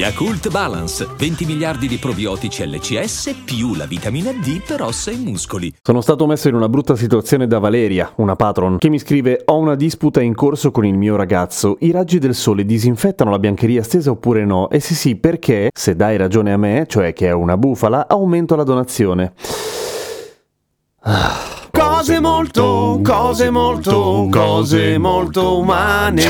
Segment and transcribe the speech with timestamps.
[0.00, 5.70] Yakult Balance, 20 miliardi di probiotici LCS più la vitamina D per ossa e muscoli.
[5.82, 9.58] Sono stato messo in una brutta situazione da Valeria, una patron, che mi scrive Ho
[9.58, 11.76] una disputa in corso con il mio ragazzo.
[11.80, 14.70] I raggi del sole disinfettano la biancheria stesa oppure no?
[14.70, 15.68] E se sì, perché?
[15.74, 19.34] Se dai ragione a me, cioè che è una bufala, aumento la donazione.
[21.00, 21.59] Ah.
[22.10, 26.24] Cose molto, cose molto, cose molto umane.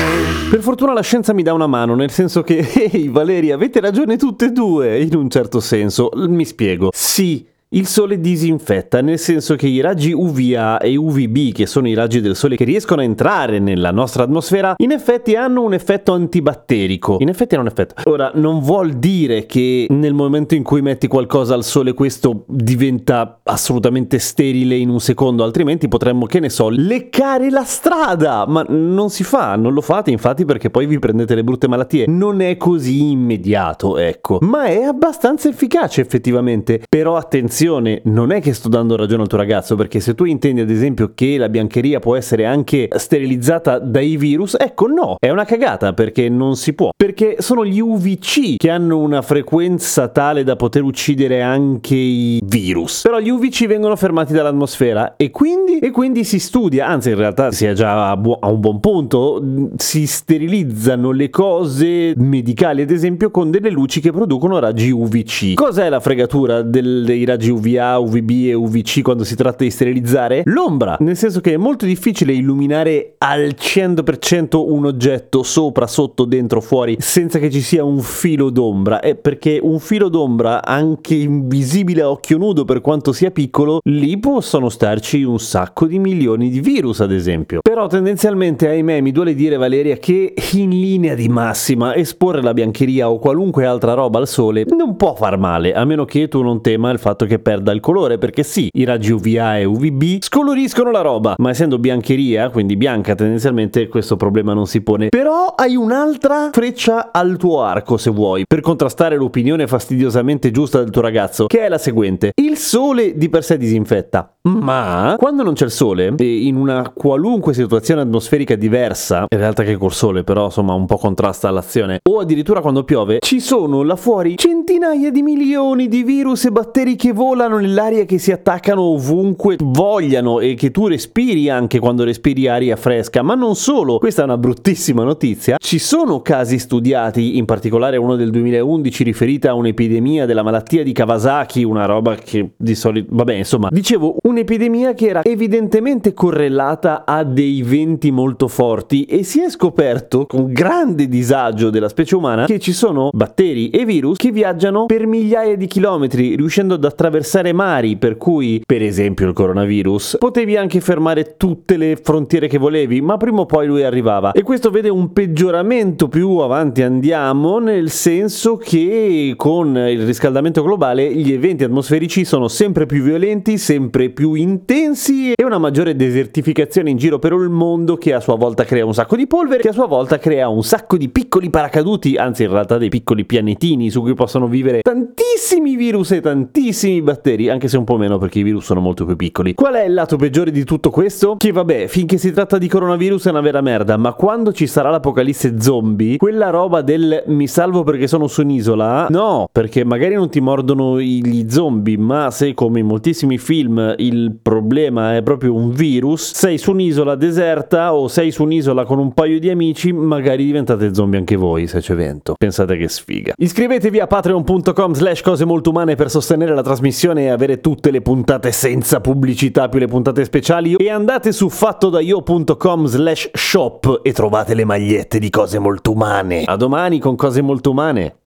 [0.51, 4.15] Per fortuna la scienza mi dà una mano, nel senso che, ehi Valeria, avete ragione
[4.15, 6.11] tutte e due, in un certo senso.
[6.13, 6.91] Mi spiego.
[6.93, 11.93] Sì, il sole disinfetta, nel senso che i raggi UVA e UVB, che sono i
[11.93, 16.11] raggi del sole che riescono a entrare nella nostra atmosfera, in effetti hanno un effetto
[16.11, 17.15] antibatterico.
[17.19, 18.09] In effetti hanno un effetto.
[18.09, 23.39] Ora, non vuol dire che nel momento in cui metti qualcosa al sole questo diventa
[23.41, 28.45] assolutamente sterile in un secondo, altrimenti potremmo, che ne so, leccare la strada.
[28.47, 32.05] Ma non si fa, non lo fate infatti perché poi vi prendete le brutte malattie.
[32.05, 34.39] Non è così immediato, ecco.
[34.41, 36.81] Ma è abbastanza efficace effettivamente.
[36.89, 40.25] Però attenzione attenzione, non è che sto dando ragione al tuo ragazzo, perché se tu
[40.25, 45.29] intendi ad esempio che la biancheria può essere anche sterilizzata dai virus, ecco no, è
[45.29, 46.89] una cagata perché non si può.
[46.95, 53.01] Perché sono gli UVC che hanno una frequenza tale da poter uccidere anche i virus.
[53.01, 57.51] Però gli UVC vengono fermati dall'atmosfera e quindi, e quindi si studia, anzi in realtà
[57.51, 59.43] si è già a, bu- a un buon punto,
[59.77, 65.53] si sterilizzano le cose medicali ad esempio con delle luci che producono raggi UVC.
[65.53, 70.41] Cos'è la fregatura del, dei raggi UVA, UVB e UVC quando si tratta di sterilizzare?
[70.45, 76.61] L'ombra, nel senso che è molto difficile illuminare al 100% un oggetto sopra, sotto, dentro,
[76.61, 82.01] fuori senza che ci sia un filo d'ombra, è perché un filo d'ombra anche invisibile
[82.01, 86.61] a occhio nudo per quanto sia piccolo, lì possono starci un sacco di milioni di
[86.61, 87.59] virus ad esempio.
[87.61, 93.09] Però tendenzialmente ahimè mi duole dire Valeria che in linea di massima esporre la biancheria
[93.09, 96.61] o qualunque altra roba al sole non può far male, a meno che tu non
[96.61, 100.91] tema il fatto che perda il colore, perché sì, i raggi UVA e UVB scoloriscono
[100.91, 105.09] la roba, ma essendo biancheria, quindi bianca tendenzialmente questo problema non si pone.
[105.09, 110.89] Però hai un'altra freccia al tuo arco, se vuoi, per contrastare l'opinione fastidiosamente giusta del
[110.89, 112.31] tuo ragazzo, che è la seguente.
[112.41, 117.53] Il sole di per sé disinfetta, ma quando non c'è il sole, in una qualunque
[117.53, 122.19] situazione atmosferica diversa, in realtà che col sole però insomma un po' contrasta l'azione, o
[122.19, 127.11] addirittura quando piove, ci sono là fuori centinaia di milioni di virus e batteri che
[127.11, 132.75] volano nell'aria che si attaccano ovunque vogliano e che tu respiri anche quando respiri aria
[132.75, 137.97] fresca, ma non solo, questa è una bruttissima notizia, ci sono casi studiati, in particolare
[137.97, 143.09] uno del 2011 riferita a un'epidemia della malattia di Kawasaki, una roba che di solito,
[143.11, 149.41] vabbè insomma, dicevo un'epidemia che era evidentemente correlata a dei venti molto forti e si
[149.41, 154.31] è scoperto con grande disagio della specie umana che ci sono batteri e virus che
[154.31, 160.15] viaggiano per migliaia di chilometri riuscendo ad attraversare mari, per cui, per esempio il coronavirus,
[160.17, 164.31] potevi anche fermare tutte le frontiere che volevi, ma prima o poi lui arrivava.
[164.31, 171.13] E questo vede un peggioramento più avanti andiamo, nel senso che con il riscaldamento globale
[171.13, 176.97] gli eventi atmosferici sono sempre più violenti, sempre più intensi e una maggiore desertificazione in
[176.97, 179.73] giro per il mondo che a sua volta crea un sacco di polvere, che a
[179.73, 184.01] sua volta crea un sacco di piccoli paracaduti, anzi in realtà dei piccoli pianetini su
[184.01, 188.43] cui possono vivere tantissimi virus e tantissimi batteri, anche se un po' meno perché i
[188.43, 189.53] virus sono molto più piccoli.
[189.53, 191.35] Qual è il lato peggiore di tutto questo?
[191.37, 194.89] Che vabbè, finché si tratta di coronavirus è una vera merda, ma quando ci sarà
[194.89, 200.29] l'apocalisse zombie, quella roba del mi salvo perché sono su un'isola, no, perché magari non
[200.29, 204.10] ti mordono gli zombie, ma se come in moltissimi film il
[204.41, 209.13] problema è proprio un virus, sei su un'isola deserta o sei su un'isola con un
[209.13, 212.35] paio di amici, magari diventate zombie anche voi se c'è vento.
[212.37, 213.33] Pensate che sfiga.
[213.37, 218.01] Iscrivetevi a patreon.com slash cose molto umane per sostenere la trasmissione e avere tutte le
[218.01, 224.53] puntate senza pubblicità più le puntate speciali e andate su fattodaio.com slash shop e trovate
[224.53, 226.43] le magliette di cose molto umane.
[226.45, 228.20] A domani con cose molto umane.